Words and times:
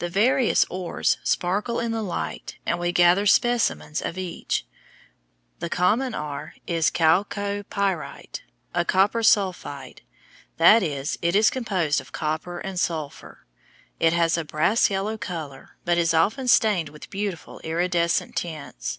The 0.00 0.08
various 0.08 0.64
ores 0.68 1.18
sparkle 1.22 1.78
in 1.78 1.92
the 1.92 2.02
light 2.02 2.56
and 2.66 2.76
we 2.80 2.90
gather 2.90 3.24
specimens 3.24 4.02
of 4.02 4.18
each. 4.18 4.66
The 5.60 5.70
common 5.70 6.12
are 6.12 6.54
is 6.66 6.90
chalcopyrite, 6.90 8.40
a 8.74 8.84
copper 8.84 9.22
sulphide; 9.22 10.02
that 10.56 10.82
is, 10.82 11.18
it 11.22 11.36
is 11.36 11.50
composed 11.50 12.00
of 12.00 12.10
copper 12.10 12.58
and 12.58 12.80
sulphur. 12.80 13.46
It 14.00 14.12
has 14.12 14.36
a 14.36 14.44
brass 14.44 14.90
yellow 14.90 15.16
color, 15.16 15.76
but 15.84 15.98
is 15.98 16.12
often 16.12 16.48
stained 16.48 16.88
with 16.88 17.08
beautiful 17.08 17.60
iridescent 17.60 18.34
tints. 18.34 18.98